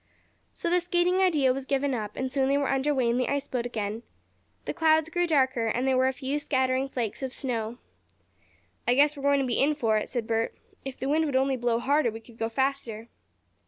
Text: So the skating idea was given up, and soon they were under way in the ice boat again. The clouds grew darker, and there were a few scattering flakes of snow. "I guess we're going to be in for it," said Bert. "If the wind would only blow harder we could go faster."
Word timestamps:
So 0.55 0.67
the 0.71 0.81
skating 0.81 1.17
idea 1.17 1.53
was 1.53 1.67
given 1.67 1.93
up, 1.93 2.15
and 2.15 2.31
soon 2.31 2.49
they 2.49 2.57
were 2.57 2.69
under 2.71 2.91
way 2.91 3.07
in 3.07 3.17
the 3.17 3.27
ice 3.29 3.47
boat 3.47 3.67
again. 3.67 4.01
The 4.65 4.73
clouds 4.73 5.09
grew 5.11 5.27
darker, 5.27 5.67
and 5.67 5.87
there 5.87 5.95
were 5.95 6.07
a 6.07 6.11
few 6.11 6.39
scattering 6.39 6.89
flakes 6.89 7.21
of 7.21 7.31
snow. 7.31 7.77
"I 8.87 8.95
guess 8.95 9.15
we're 9.15 9.21
going 9.21 9.41
to 9.41 9.45
be 9.45 9.61
in 9.61 9.75
for 9.75 9.97
it," 9.97 10.09
said 10.09 10.25
Bert. 10.25 10.55
"If 10.83 10.97
the 10.97 11.07
wind 11.07 11.25
would 11.25 11.35
only 11.35 11.55
blow 11.55 11.77
harder 11.77 12.09
we 12.09 12.19
could 12.19 12.39
go 12.39 12.49
faster." 12.49 13.09